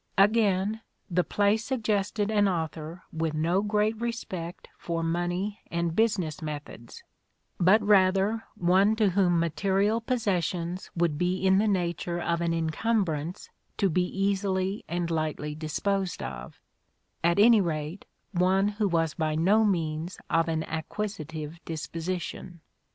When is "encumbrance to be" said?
12.51-14.01